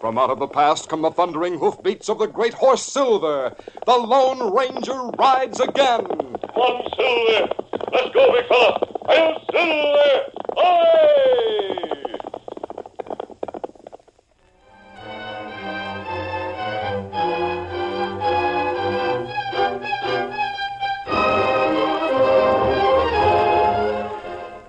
[0.00, 3.54] From out of the past come the thundering hoofbeats of the great horse Silver.
[3.84, 6.06] The Lone Ranger rides again.
[6.06, 7.52] Come on, Silver.
[7.92, 8.80] Let's go, big fella.
[9.08, 10.24] Hail, Silver!
[10.56, 11.10] Away!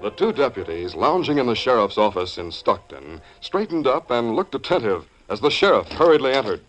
[0.01, 5.07] The two deputies, lounging in the sheriff's office in Stockton, straightened up and looked attentive
[5.31, 6.59] as the sheriff hurriedly entered.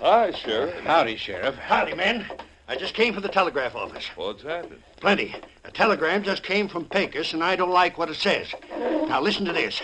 [0.00, 0.72] Hi, Sheriff.
[0.84, 1.56] Howdy, Sheriff.
[1.56, 2.24] Howdy, men.
[2.68, 4.06] I just came from the telegraph office.
[4.14, 4.80] What's happened?
[5.00, 5.34] Plenty.
[5.64, 8.54] A telegram just came from Pecos, and I don't like what it says.
[8.78, 9.82] Now, listen to this.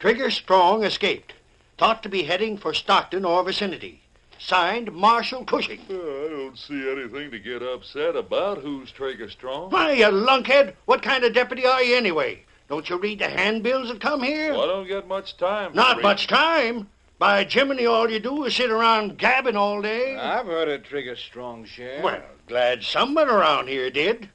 [0.00, 1.32] Trigger Strong escaped.
[1.78, 4.02] Thought to be heading for Stockton or vicinity.
[4.38, 5.80] Signed, Marshal Cushing.
[5.88, 8.58] Uh, I don't see anything to get upset about.
[8.58, 9.70] Who's Trigger Strong?
[9.70, 12.42] Why, you lunkhead, what kind of deputy are you anyway?
[12.70, 14.52] Don't you read the handbills that come here?
[14.52, 15.74] Well, I don't get much time.
[15.74, 16.04] Not read.
[16.04, 16.88] much time.
[17.18, 20.16] By Jiminy, all you do is sit around gabbing all day.
[20.16, 22.04] I've heard of Trigger Strong, Sheriff.
[22.04, 24.28] Well, glad someone around here did.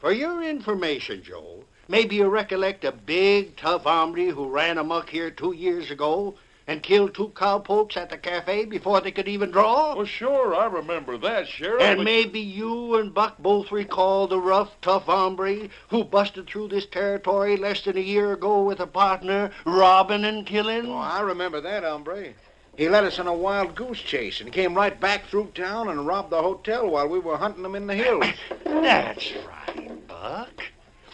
[0.00, 5.30] For your information, Joe, maybe you recollect a big, tough hombre who ran amuck here
[5.30, 6.34] two years ago
[6.66, 9.94] and killed two cowpokes at the cafe before they could even draw?
[9.96, 11.82] Well, sure, I remember that, Sheriff.
[11.82, 16.68] And but- maybe you and Buck both recall the rough, tough hombre who busted through
[16.68, 20.86] this territory less than a year ago with a partner, robbing and killing?
[20.86, 22.34] Oh, I remember that, hombre.
[22.76, 26.06] He led us on a wild goose chase and came right back through town and
[26.06, 28.24] robbed the hotel while we were hunting him in the hills.
[28.64, 30.62] That's right, Buck.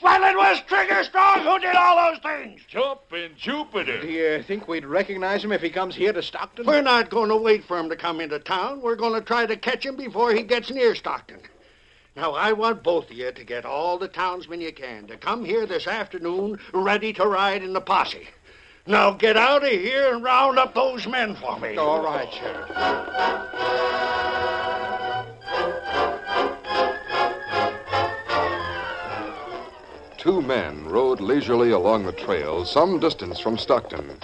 [0.03, 2.60] Well, it was Trigger Strong who did all those things.
[2.69, 4.00] Jumping Jupiter.
[4.00, 6.66] Do you think we'd recognize him if he comes here to Stockton?
[6.66, 8.80] We're not going to wait for him to come into town.
[8.80, 11.41] We're going to try to catch him before he gets near Stockton.
[12.16, 15.45] Now, I want both of you to get all the townsmen you can to come
[15.45, 18.28] here this afternoon ready to ride in the posse.
[18.86, 21.77] Now, get out of here and round up those men for me.
[21.77, 22.71] All right, Sheriff.
[30.18, 34.18] Two men rode leisurely along the trail some distance from Stockton.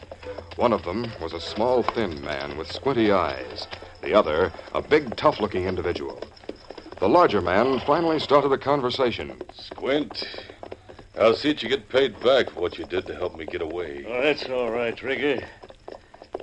[0.56, 3.68] One of them was a small, thin man with squinty eyes.
[4.02, 6.20] The other, a big, tough looking individual.
[6.98, 9.40] The larger man finally started a conversation.
[9.52, 10.26] Squint,
[11.16, 13.62] I'll see that you get paid back for what you did to help me get
[13.62, 14.04] away.
[14.08, 15.44] Oh, that's all right, Trigger.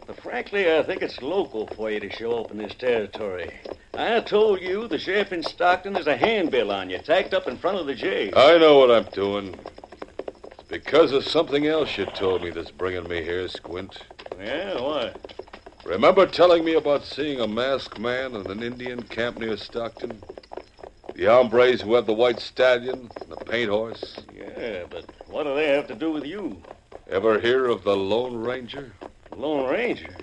[0.08, 3.52] But frankly, I think it's local for you to show up in this territory.
[3.94, 7.58] I told you the sheriff in Stockton has a handbill on you, tacked up in
[7.58, 8.34] front of the jail.
[8.38, 9.60] I know what I'm doing.
[10.52, 13.98] It's because of something else you told me that's bringing me here, Squint.
[14.40, 15.18] Yeah, what?
[15.84, 20.24] Remember telling me about seeing a masked man in an Indian camp near Stockton?
[21.16, 24.16] The hombres who had the white stallion and the paint horse?
[24.34, 26.62] Yeah, but what do they have to do with you?
[27.10, 28.94] Ever hear of the Lone Ranger?
[29.36, 30.16] Lone Ranger?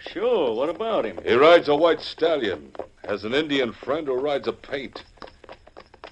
[0.00, 1.18] Sure, what about him?
[1.24, 2.72] He rides a white stallion,
[3.06, 5.04] has an Indian friend who rides a paint.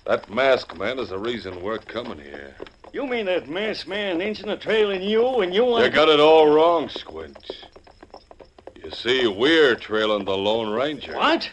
[0.06, 2.54] That masked man is the reason we're coming here.
[2.92, 6.08] You mean that masked man inching the trail in you and you want You got
[6.08, 7.68] it all wrong, Squint.
[8.80, 11.16] You see, we're trailing the Lone Ranger.
[11.16, 11.50] What?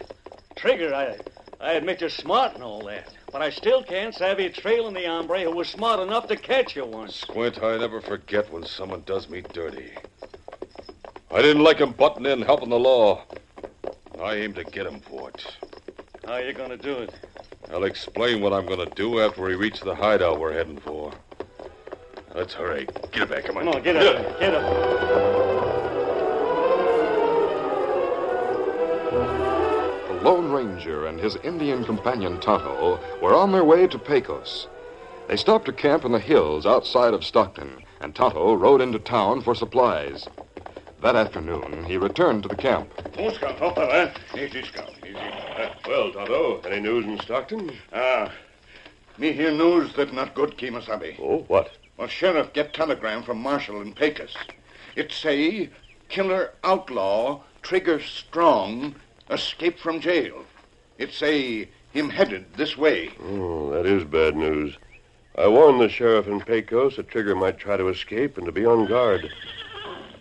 [0.56, 1.18] Trigger, I
[1.62, 3.14] I admit you're smart and all that.
[3.32, 6.86] But I still can't savvy trailing the hombre who was smart enough to catch you
[6.86, 7.16] once.
[7.16, 9.92] Squint, I never forget when someone does me dirty.
[11.32, 13.24] I didn't like him butting in, helping the law.
[14.22, 15.46] I aim to get him for it.
[16.26, 17.14] How are you gonna do it?
[17.72, 21.14] I'll explain what I'm going to do after we reach the hideout we're heading for.
[22.36, 22.86] Let's hurry.
[23.14, 23.64] Get back, come on.
[23.64, 24.40] Come on, get up.
[24.42, 24.64] Get up.
[30.10, 34.68] The Lone Ranger and his Indian companion Tonto were on their way to Pecos.
[35.30, 39.42] They stopped to camp in the hills outside of Stockton, and Tonto rode into town
[39.42, 40.28] for supplies.
[41.02, 42.94] That afternoon, he returned to the camp.
[43.18, 44.14] Oh, Scout, oh, fella.
[44.38, 45.16] Easy, Scout, easy.
[45.18, 47.72] Uh, well, Tonto, any news in Stockton?
[47.92, 48.32] Ah,
[49.18, 51.20] me hear news that not good, Kemosabe.
[51.20, 51.72] Oh, what?
[51.98, 54.36] Well, sheriff get telegram from Marshal in Pecos.
[54.96, 55.72] It say
[56.08, 58.94] killer outlaw Trigger Strong
[59.32, 60.46] escaped from jail.
[61.00, 63.10] It say him headed this way.
[63.24, 64.78] Oh, that is bad news.
[65.36, 68.68] I warned the sheriff in Pecos that Trigger might try to escape and to be
[68.68, 69.32] on guard.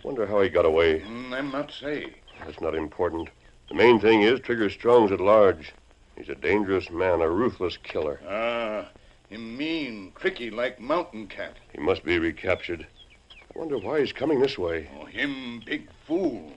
[0.03, 1.01] Wonder how he got away.
[1.01, 2.13] Mm, them not say.
[2.45, 3.29] That's not important.
[3.69, 5.73] The main thing is Trigger Strong's at large.
[6.17, 8.19] He's a dangerous man, a ruthless killer.
[8.27, 8.89] Ah,
[9.29, 11.55] him mean, tricky like mountain cat.
[11.71, 12.85] He must be recaptured.
[13.31, 14.89] I wonder why he's coming this way.
[14.99, 16.51] Oh, him big fool.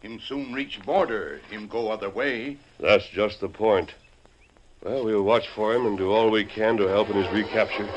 [0.00, 1.40] Him soon reach border.
[1.50, 2.58] Him go other way.
[2.80, 3.94] That's just the point.
[4.82, 7.88] Well, we'll watch for him and do all we can to help in his recapture.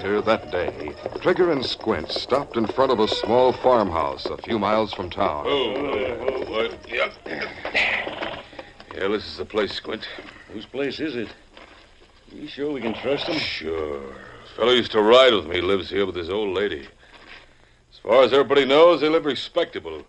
[0.00, 4.58] Later that day, Trigger and Squint stopped in front of a small farmhouse a few
[4.58, 5.44] miles from town.
[5.46, 6.90] Oh, what?
[6.90, 7.12] Yep.
[7.26, 10.08] Yeah, this is the place, Squint.
[10.54, 11.28] Whose place is it?
[12.32, 13.38] You sure we can trust him?
[13.38, 14.00] Sure.
[14.56, 16.88] Fellow used to ride with me, lives here with his old lady.
[17.92, 20.02] As far as everybody knows, they live respectable.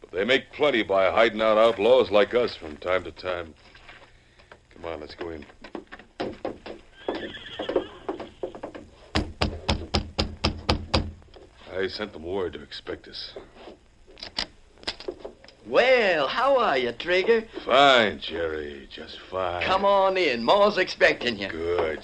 [0.00, 3.52] But they make plenty by hiding out outlaws like us from time to time.
[4.70, 5.44] Come on, let's go in.
[11.78, 13.34] I sent them word to expect us.
[15.64, 17.44] Well, how are you, Trigger?
[17.64, 18.88] Fine, Jerry.
[18.90, 19.62] Just fine.
[19.62, 20.42] Come on in.
[20.42, 21.48] Ma's expecting you.
[21.48, 22.00] Good.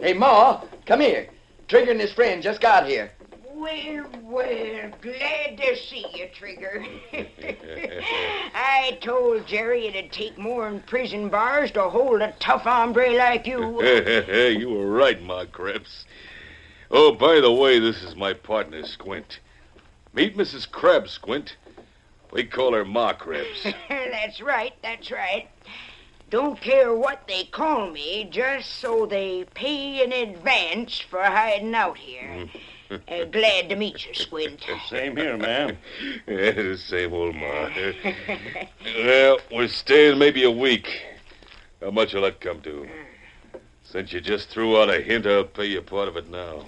[0.00, 1.30] Hey, Ma, come here.
[1.66, 3.10] Trigger and his friend just got here.
[3.54, 6.84] Well, well, glad to see you, Trigger.
[8.54, 13.46] I told Jerry it'd take more than prison bars to hold a tough hombre like
[13.46, 13.82] you.
[14.58, 16.04] you were right, Ma Krebs.
[16.96, 19.40] Oh, by the way, this is my partner, Squint.
[20.12, 20.70] Meet Mrs.
[20.70, 21.56] Krebs, Squint.
[22.30, 23.64] We call her Ma Krebs.
[23.88, 25.48] that's right, that's right.
[26.30, 31.98] Don't care what they call me, just so they pay in advance for hiding out
[31.98, 32.48] here.
[33.08, 34.64] Uh, glad to meet you, Squint.
[34.88, 35.76] Same here, ma'am.
[36.28, 37.68] yeah, the same old Ma.
[38.98, 41.02] well, we're staying maybe a week.
[41.80, 42.86] How much will that come to?
[43.82, 46.66] Since you just threw out a hint, I'll pay you part of it now.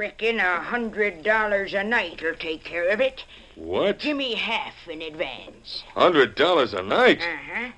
[0.00, 3.22] Reckon a hundred dollars a night'll take care of it.
[3.54, 3.98] What?
[3.98, 5.84] Give me half in advance.
[5.92, 7.20] Hundred dollars a night?
[7.20, 7.68] Uh-huh.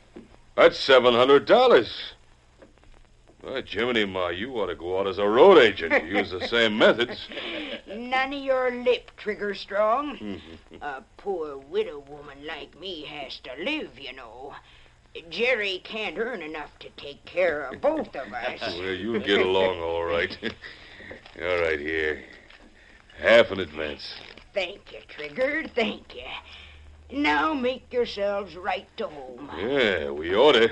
[0.54, 2.12] That's seven hundred dollars.
[3.40, 6.04] Why, Jiminy Ma, you ought to go out as a road agent.
[6.04, 7.26] Use the same methods.
[7.88, 10.40] None of your lip, Trigger Strong.
[10.80, 14.54] a poor widow woman like me has to live, you know.
[15.28, 18.60] Jerry can't earn enough to take care of both of us.
[18.60, 20.38] well, you'll get along all right.
[21.40, 22.22] all right, here.
[23.18, 24.14] Half in advance.
[24.52, 25.64] Thank you, Trigger.
[25.74, 26.22] Thank you.
[27.10, 29.50] Now make yourselves right to home.
[29.56, 30.70] Yeah, we ought to.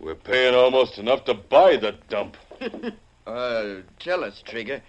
[0.00, 2.36] We're paying almost enough to buy the dump.
[3.26, 4.80] Uh, tell us, Trigger.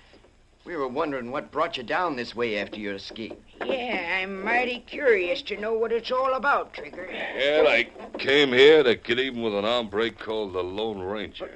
[0.63, 3.37] We were wondering what brought you down this way after your escape.
[3.65, 7.05] Yeah, I'm mighty curious to know what it's all about, Trigger.
[7.05, 11.51] And I came here to get even with an hombre called the Lone Ranger.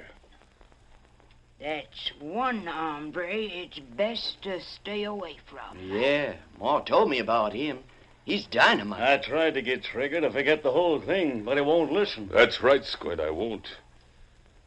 [1.64, 5.78] That's one hombre it's best to stay away from.
[5.80, 7.78] Yeah, Ma told me about him.
[8.26, 9.00] He's dynamite.
[9.00, 12.28] I tried to get Trigger to forget the whole thing, but he won't listen.
[12.30, 13.66] That's right, Squint, I won't.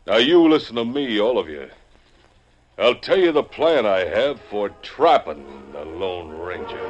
[0.08, 1.70] Now, you listen to me, all of you.
[2.80, 6.82] I'll tell you the plan I have for trapping the Lone Ranger.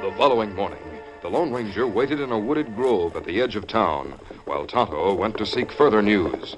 [0.00, 0.87] The following morning,
[1.20, 5.14] the Lone Ranger waited in a wooded grove at the edge of town, while Tonto
[5.14, 6.56] went to seek further news.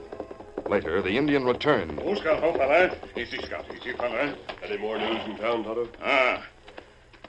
[0.67, 1.99] Later, the Indian returned.
[2.01, 2.95] Who's got hope, fella?
[3.17, 3.65] Easy, Scout.
[3.75, 4.37] Easy, fella.
[4.63, 5.89] Any more news in town, Tonto?
[6.03, 6.45] Ah.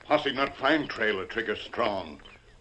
[0.04, 2.20] Posse not find trail of Trigger Strong.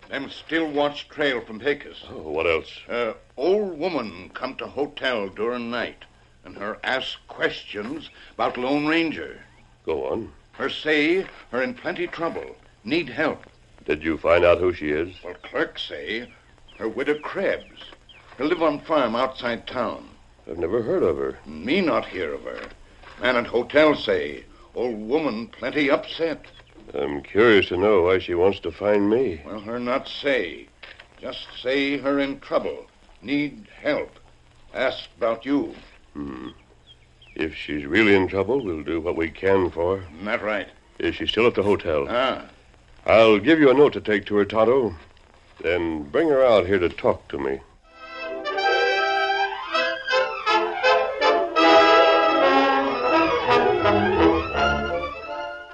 [0.10, 2.06] Them still watch trail from Pecos.
[2.10, 2.80] Oh, what else?
[2.90, 6.06] Uh, old woman come to hotel during night,
[6.44, 9.42] and her ask questions about Lone Ranger.
[9.86, 10.32] Go on.
[10.54, 13.46] Her say her in plenty trouble, need help.
[13.86, 15.16] Did you find out who she is?
[15.24, 16.32] Well, clerk say
[16.78, 17.92] her widow Krebs.
[18.38, 20.10] Her live on farm outside town.
[20.50, 21.38] I've never heard of her.
[21.46, 22.62] Me not hear of her.
[23.22, 26.46] Man at hotel say old woman plenty upset.
[26.94, 29.42] I'm curious to know why she wants to find me.
[29.46, 30.68] Well, her not say.
[31.20, 32.88] Just say her in trouble.
[33.22, 34.20] Need help.
[34.74, 35.76] Ask about you.
[36.14, 36.50] Hmm.
[37.36, 40.04] If she's really in trouble, we'll do what we can for her.
[40.04, 40.68] Isn't that right?
[41.00, 42.08] Is she still at the hotel?
[42.10, 42.46] Ah.
[43.06, 44.96] I'll give you a note to take to her, Tonto.
[45.62, 47.60] Then bring her out here to talk to me.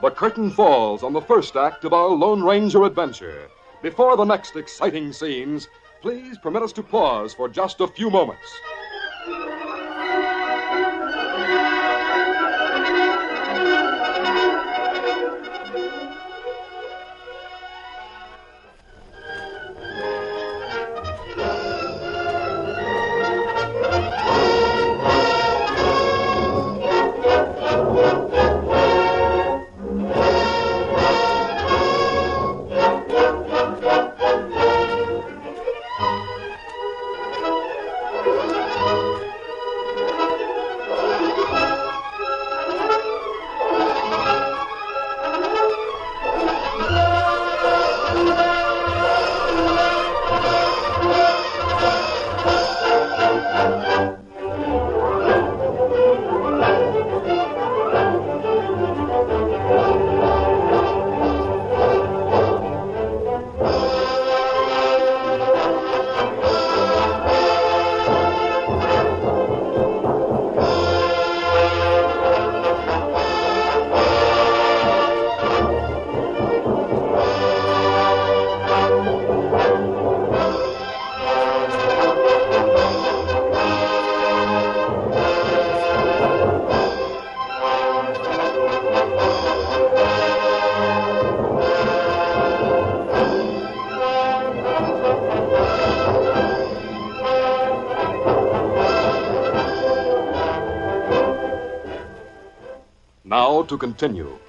[0.01, 3.49] The curtain falls on the first act of our Lone Ranger adventure.
[3.81, 5.67] Before the next exciting scenes,
[6.01, 8.47] please permit us to pause for just a few moments.
[103.27, 104.39] Now to continue.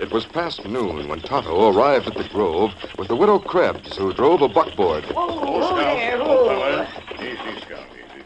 [0.00, 4.14] It was past noon when Tonto arrived at the grove with the widow Krebs, who
[4.14, 5.04] drove a buckboard.
[5.10, 6.86] Oh, oh, oh there, oh.
[7.16, 7.84] Easy, Scout.
[7.92, 8.24] Easy,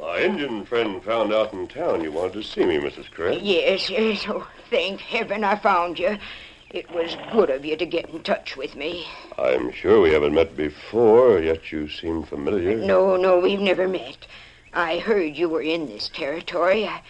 [0.00, 3.08] My Indian friend found out in town you wanted to see me, Mrs.
[3.08, 3.40] Krebs.
[3.40, 4.24] Yes, yes.
[4.26, 6.18] Oh, thank heaven I found you.
[6.70, 9.06] It was good of you to get in touch with me.
[9.38, 12.78] I'm sure we haven't met before, yet you seem familiar.
[12.78, 14.26] No, no, we've never met.
[14.72, 16.88] I heard you were in this territory.
[16.88, 17.00] I,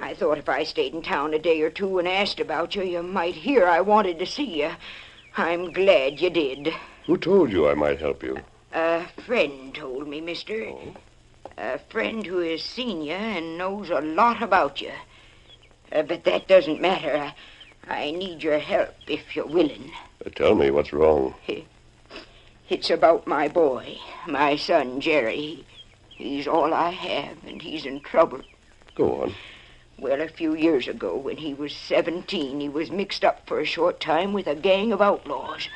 [0.00, 2.82] I thought if I stayed in town a day or two and asked about you,
[2.82, 4.70] you might hear I wanted to see you.
[5.36, 6.72] I'm glad you did.
[7.06, 8.38] Who told you I might help you?
[8.72, 10.72] A friend told me, mister.
[11.56, 14.92] A friend who has seen you and knows a lot about you.
[15.90, 17.32] Uh, but that doesn't matter.
[17.88, 19.90] I, I need your help if you're willing.
[20.24, 21.34] Uh, tell me what's wrong.
[22.68, 25.64] It's about my boy, my son, Jerry.
[26.10, 28.42] He's all I have, and he's in trouble.
[28.94, 29.34] Go on.
[30.00, 33.64] Well, a few years ago, when he was 17, he was mixed up for a
[33.64, 35.68] short time with a gang of outlaws.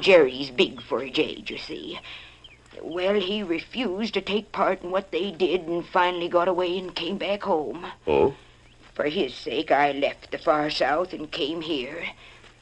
[0.00, 2.00] Jerry's big for his age, you see.
[2.80, 6.94] Well, he refused to take part in what they did and finally got away and
[6.94, 7.86] came back home.
[8.06, 8.34] Oh?
[8.94, 12.02] For his sake, I left the far south and came here.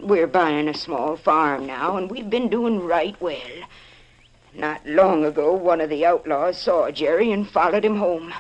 [0.01, 3.69] We're buying a small farm now, and we've been doing right well.
[4.53, 8.35] Not long ago, one of the outlaws saw Jerry and followed him home.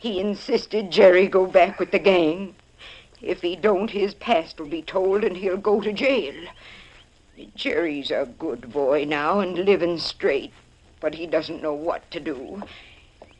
[0.00, 2.54] He insisted Jerry go back with the gang.
[3.20, 6.34] If he don't, his past will be told and he'll go to jail.
[7.54, 10.54] Jerry's a good boy now and living straight,
[11.00, 12.62] but he doesn't know what to do.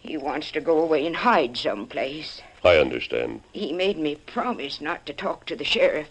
[0.01, 2.43] He wants to go away and hide someplace.
[2.63, 3.41] I understand.
[3.53, 6.11] He made me promise not to talk to the sheriff.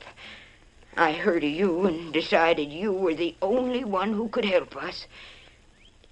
[0.97, 5.05] I heard of you and decided you were the only one who could help us.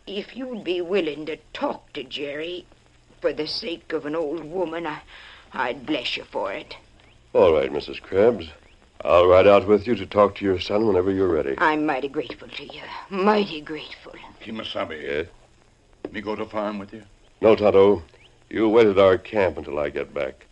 [0.06, 2.68] If you'd be willing to talk to Jerry,
[3.22, 5.02] for the sake of an old woman, I,
[5.54, 6.76] I'd bless you for it.
[7.34, 8.02] All right, Mrs.
[8.02, 8.50] Krebs.
[9.04, 11.56] I'll ride out with you to talk to your son whenever you're ready.
[11.60, 12.82] I'm mighty grateful to you.
[13.10, 14.14] Mighty grateful.
[14.42, 15.02] Kemosabe.
[15.02, 15.28] Yes?
[16.12, 17.04] Me go to farm with you?
[17.42, 18.02] No, Tonto.
[18.50, 20.46] You wait at our camp until I get back.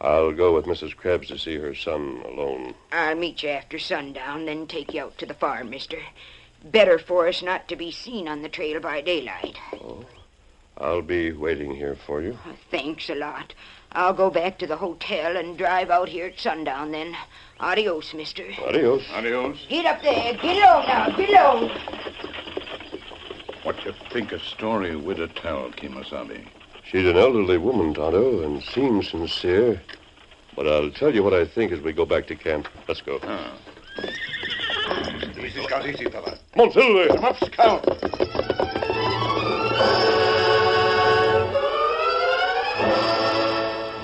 [0.00, 0.96] I'll go with Mrs.
[0.96, 2.74] Krebs to see her son alone.
[2.92, 5.98] I'll meet you after sundown, then take you out to the farm, mister.
[6.64, 9.58] Better for us not to be seen on the trail by daylight.
[9.74, 10.04] Oh,
[10.80, 12.38] I'll be waiting here for you.
[12.70, 13.52] Thanks a lot.
[13.92, 17.14] I'll go back to the hotel and drive out here at sundown then.
[17.58, 18.46] Adios, mister.
[18.66, 19.04] Adios.
[19.12, 19.66] Adios.
[19.68, 20.32] Get up there.
[20.34, 21.10] Get low now.
[21.16, 21.68] Get low.
[23.62, 26.46] What you think a story widow tell, Kemosabe?
[26.84, 29.82] She's an elderly woman, Tonto, and seems sincere.
[30.56, 32.68] But I'll tell you what I think as we go back to camp.
[32.88, 33.20] Let's go.
[33.22, 33.52] Ah.
[35.38, 36.38] Easy, Scout, easy, fella.
[36.54, 37.86] Come on, Come up, Scout.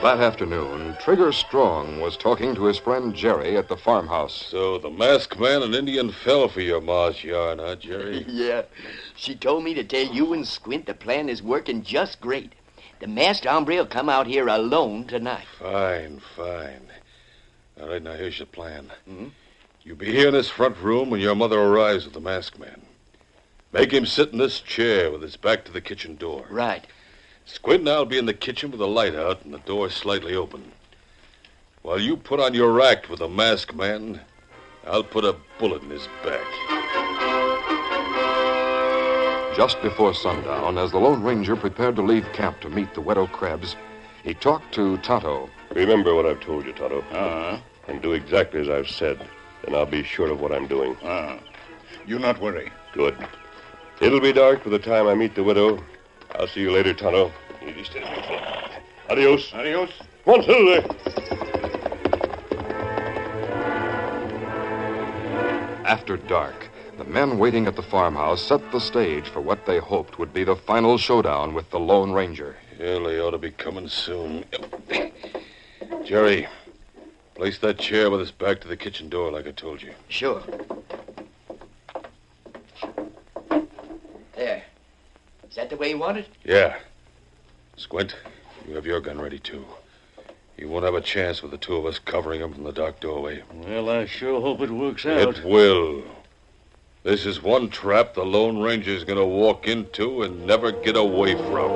[0.07, 4.47] That afternoon, Trigger Strong was talking to his friend Jerry at the farmhouse.
[4.53, 8.25] So the masked man and Indian fell for your ma's yarn, huh, Jerry?
[8.29, 8.63] yeah.
[9.17, 12.53] She told me to tell you and Squint the plan is working just great.
[13.01, 15.45] The masked hombre will come out here alone tonight.
[15.59, 16.87] Fine, fine.
[17.81, 18.93] All right, now here's your plan.
[19.11, 19.33] Mhm.
[19.83, 22.81] You be here in this front room when your mother arrives with the masked man.
[23.73, 26.47] Make him sit in this chair with his back to the kitchen door.
[26.49, 26.87] Right.
[27.47, 30.35] Squint and I'll be in the kitchen with the light out and the door slightly
[30.35, 30.73] open.
[31.83, 34.21] While you put on your act with the masked man,
[34.87, 36.45] I'll put a bullet in his back.
[39.57, 43.27] Just before sundown, as the Lone Ranger prepared to leave camp to meet the widow
[43.27, 43.75] Krebs,
[44.23, 45.49] he talked to Tonto.
[45.71, 47.03] Remember what I've told you, Tonto.
[47.13, 49.25] Ah, And do exactly as I've said.
[49.67, 50.97] And I'll be sure of what I'm doing.
[51.05, 51.39] ah.
[52.07, 52.71] You not worry.
[52.93, 53.17] Good.
[54.01, 55.83] It'll be dark by the time I meet the widow.
[56.39, 57.33] I'll see you later, Tonto.
[57.63, 58.71] Easy, steady, big fella.
[59.09, 59.53] Adios.
[59.55, 59.91] Adios.
[60.25, 60.87] Come on, Silver.
[65.87, 66.69] After dark,
[66.99, 70.45] the men waiting at the farmhouse set the stage for what they hoped would be
[70.45, 72.57] the final showdown with the Lone Ranger.
[72.79, 74.45] Yeah, they ought to be coming soon.
[76.05, 76.49] Jerry,
[77.35, 79.93] place that chair with its back to the kitchen door like I told you.
[80.09, 80.43] Sure.
[84.35, 84.63] There.
[85.49, 86.27] Is that the way you want it?
[86.45, 86.77] Yeah.
[87.77, 88.17] Squint,
[88.67, 89.65] you have your gun ready, too.
[90.57, 92.99] You won't have a chance with the two of us covering him from the dark
[92.99, 93.43] doorway.
[93.53, 95.37] Well, I sure hope it works out.
[95.37, 96.03] It will.
[97.03, 101.35] This is one trap the Lone Ranger's going to walk into and never get away
[101.35, 101.71] from.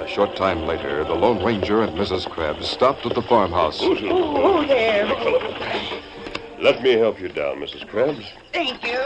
[0.00, 2.28] A short time later, the Lone Ranger and Mrs.
[2.28, 3.78] Krebs stopped at the farmhouse.
[3.80, 4.08] Oh, Silver.
[4.12, 5.06] Oh, there.
[6.60, 7.86] Let me help you down, Mrs.
[7.86, 8.26] Krebs.
[8.52, 9.04] Thank you.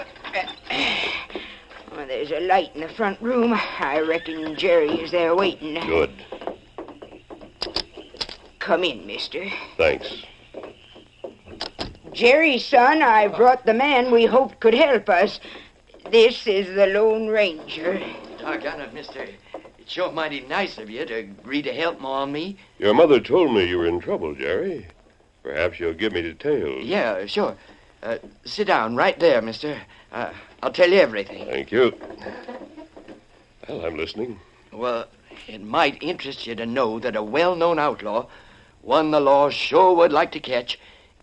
[2.21, 3.55] Well, there's a light in the front room.
[3.55, 5.75] I reckon Jerry is there waiting.
[5.87, 6.11] Good.
[8.59, 9.47] Come in, mister.
[9.79, 10.23] Thanks.
[12.13, 15.41] Jerry, son, I brought the man we hoped could help us.
[16.11, 18.03] This is the Lone Ranger.
[18.39, 19.27] Doggone it, mister.
[19.79, 22.59] It's sure mighty nice of you to agree to help Ma and me.
[22.79, 24.87] Your mother told me you were in trouble, Jerry.
[25.43, 26.85] Perhaps you'll give me details.
[26.85, 27.57] Yeah, sure.
[28.03, 29.81] Uh, sit down right there, mister.
[30.13, 31.47] Uh, I'll tell you everything.
[31.47, 31.95] Thank you.
[33.69, 34.41] Well, I'm listening.
[34.73, 35.07] Well,
[35.47, 38.27] it might interest you to know that a well-known outlaw,
[38.83, 40.79] one the law sure would like to catch,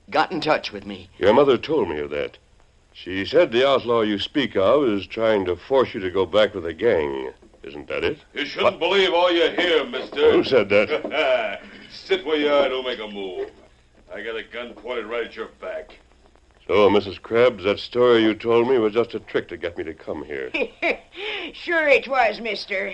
[0.09, 1.09] got in touch with me.
[1.17, 2.37] Your mother told me of that.
[2.93, 6.55] She said the outlaw you speak of is trying to force you to go back
[6.55, 7.31] with the gang.
[7.63, 8.17] Isn't that it?
[8.33, 10.31] You shouldn't believe all you hear, mister.
[10.31, 11.61] Who said that?
[11.91, 12.63] Sit where you are.
[12.63, 13.51] And don't make a move.
[14.13, 15.97] I got a gun pointed right at your back.
[16.69, 17.21] Oh, so, Mrs.
[17.21, 20.25] Krebs, that story you told me was just a trick to get me to come
[20.25, 20.51] here.
[21.53, 22.93] sure it was, mister.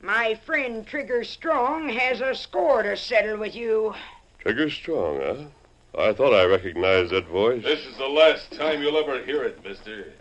[0.00, 3.94] My friend Trigger Strong has a score to settle with you.
[4.40, 6.02] Trigger Strong, huh?
[6.02, 7.62] I thought I recognized that voice.
[7.62, 10.12] This is the last time you'll ever hear it, mister.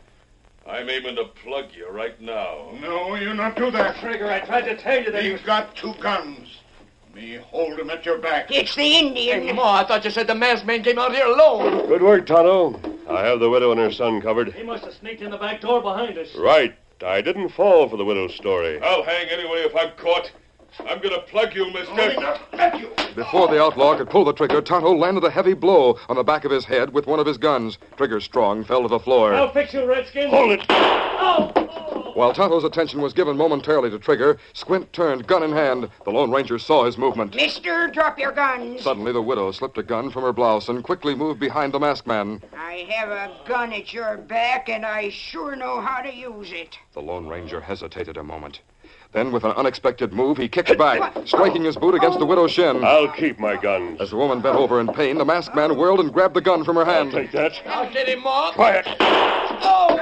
[0.67, 2.71] I'm aiming to plug you right now.
[2.81, 3.97] No, you not do that.
[3.97, 6.59] Trigger, I tried to tell you that You've got two guns.
[7.15, 8.51] Me hold 'em at your back.
[8.51, 9.41] It's the Indian.
[9.47, 11.87] Hey, Ma, I thought you said the masked man came out here alone.
[11.87, 12.90] Good work, Tonto.
[13.11, 14.53] I have the widow and her son covered.
[14.53, 16.35] He must have sneaked in the back door behind us.
[16.35, 16.75] Right.
[17.03, 18.79] I didn't fall for the widow's story.
[18.81, 20.31] I'll hang anyway if I'm caught.
[20.79, 22.39] I'm going to plug you, mister.
[23.15, 26.45] Before the outlaw could pull the trigger, Tonto landed a heavy blow on the back
[26.45, 27.77] of his head with one of his guns.
[27.97, 29.33] Trigger Strong fell to the floor.
[29.33, 30.29] I'll fix you, Redskin.
[30.29, 30.65] Hold it.
[30.69, 31.51] Oh.
[32.13, 35.89] While Tonto's attention was given momentarily to Trigger, Squint turned, gun in hand.
[36.03, 37.35] The Lone Ranger saw his movement.
[37.35, 38.81] Mister, drop your guns.
[38.81, 42.07] Suddenly, the widow slipped a gun from her blouse and quickly moved behind the masked
[42.07, 42.41] man.
[42.57, 46.77] I have a gun at your back, and I sure know how to use it.
[46.93, 48.59] The Lone Ranger hesitated a moment.
[49.13, 52.29] Then, with an unexpected move, he kicked back, striking his boot against the oh.
[52.29, 52.81] widow's shin.
[52.83, 53.99] I'll keep my guns.
[53.99, 56.63] As the woman bent over in pain, the masked man whirled and grabbed the gun
[56.63, 57.11] from her hand.
[57.11, 57.61] Take that.
[57.65, 58.55] I'll get him, Mark.
[58.55, 58.85] Quiet.
[59.01, 59.97] Oh,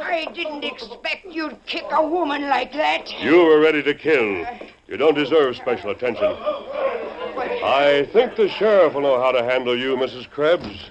[0.00, 3.12] I didn't expect you'd kick a woman like that.
[3.20, 4.46] You were ready to kill.
[4.86, 6.24] You don't deserve special attention.
[6.24, 10.30] I think the sheriff will know how to handle you, Mrs.
[10.30, 10.90] Krebs.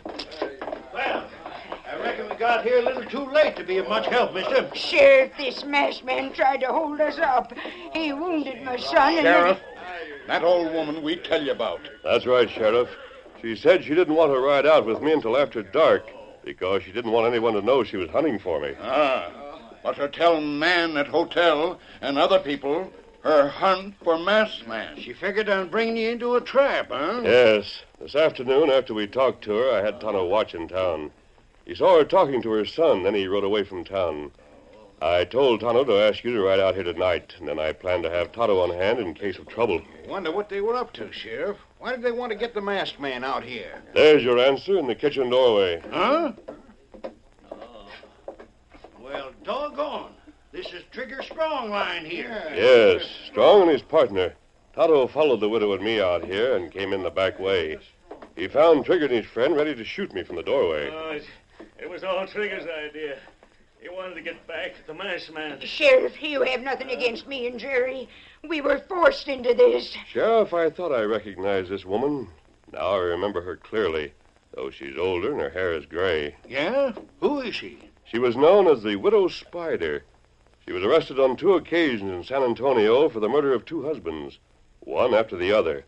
[2.46, 4.70] Got here a little too late to be of much help, mister.
[4.76, 7.52] Sheriff, this masked man tried to hold us up.
[7.92, 9.24] He wounded my son and...
[9.24, 9.60] Sheriff,
[10.28, 11.82] that old woman we tell you about.
[12.04, 12.88] That's right, Sheriff.
[13.42, 16.08] She said she didn't want to ride out with me until after dark
[16.44, 18.76] because she didn't want anyone to know she was hunting for me.
[18.80, 19.32] Ah,
[19.82, 22.92] but her tell man at hotel and other people
[23.24, 25.00] her hunt for masked man.
[25.02, 27.22] She figured on bringing you into a trap, huh?
[27.24, 27.82] Yes.
[28.00, 31.10] This afternoon, after we talked to her, I had Tonto watch in town.
[31.66, 34.32] He saw her talking to her son, then he rode away from town.
[35.02, 38.04] I told Tonto to ask you to ride out here tonight, and then I planned
[38.04, 39.82] to have Tonto on hand in case of trouble.
[40.08, 41.58] Wonder what they were up to, Sheriff.
[41.80, 43.82] Why did they want to get the masked man out here?
[43.94, 45.82] There's your answer in the kitchen doorway.
[45.92, 46.34] Huh?
[47.52, 47.88] Oh.
[49.02, 50.14] Well, doggone.
[50.52, 52.54] This is Trigger Strong line here.
[52.56, 54.34] Yes, Strong and his partner.
[54.74, 57.78] Tonto followed the widow and me out here and came in the back way.
[58.36, 60.90] He found Trigger and his friend ready to shoot me from the doorway.
[60.90, 61.20] Oh,
[61.60, 63.18] it, it was all Trigger's idea.
[63.82, 65.60] He wanted to get back at the masked man.
[65.62, 68.10] Sheriff, you have nothing against me and Jerry.
[68.48, 69.96] We were forced into this.
[70.08, 72.30] Sheriff, I thought I recognized this woman.
[72.74, 74.14] Now I remember her clearly,
[74.56, 76.36] though she's older and her hair is gray.
[76.48, 76.94] Yeah?
[77.20, 77.92] Who is she?
[78.06, 80.04] She was known as the Widow Spider.
[80.66, 84.40] She was arrested on two occasions in San Antonio for the murder of two husbands,
[84.80, 85.86] one after the other.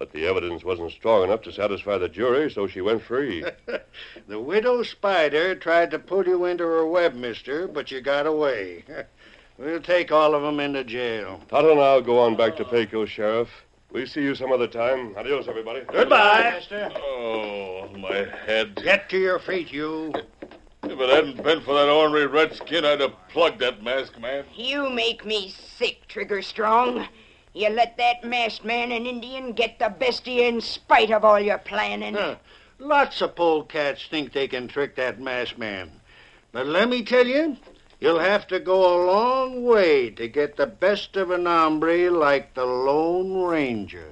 [0.00, 3.44] But the evidence wasn't strong enough to satisfy the jury, so she went free.
[4.28, 8.84] The widow spider tried to pull you into her web, mister, but you got away.
[9.58, 11.40] we'll take all of 'em into jail.
[11.48, 13.50] Tonto and I'll go on back to Pecos, Sheriff.
[13.92, 15.14] We'll see you some other time.
[15.18, 15.82] Adios, everybody.
[15.86, 16.90] Goodbye, mister.
[16.96, 18.76] Oh, my head.
[18.76, 20.14] Get to your feet, you.
[20.84, 24.44] If it hadn't been for that ornery redskin, I'd have plugged that masked man.
[24.54, 27.06] You make me sick, Trigger Strong.
[27.60, 31.26] You let that masked man and Indian get the best of you in spite of
[31.26, 32.16] all your planning.
[32.78, 35.90] Lots of polecats think they can trick that masked man.
[36.52, 37.58] But let me tell you,
[38.00, 42.54] you'll have to go a long way to get the best of an hombre like
[42.54, 44.08] the Lone Ranger.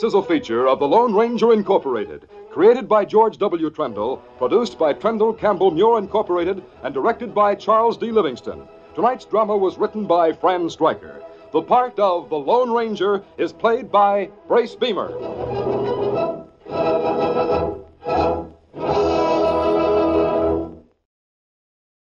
[0.00, 3.68] This is a feature of the Lone Ranger Incorporated, created by George W.
[3.68, 8.10] Trendle, produced by Trendle Campbell Muir Incorporated, and directed by Charles D.
[8.10, 8.66] Livingstone.
[8.94, 11.22] Tonight's drama was written by Fran Striker.
[11.52, 15.39] The part of the Lone Ranger is played by Brace Beemer.